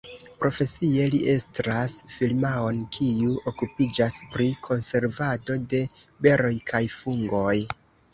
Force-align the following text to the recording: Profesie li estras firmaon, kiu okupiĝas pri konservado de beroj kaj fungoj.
Profesie 0.41 1.03
li 1.13 1.17
estras 1.33 1.91
firmaon, 2.13 2.79
kiu 2.95 3.35
okupiĝas 3.51 4.17
pri 4.31 4.47
konservado 4.69 5.59
de 5.75 5.83
beroj 6.29 6.51
kaj 6.73 6.83
fungoj. 6.95 7.55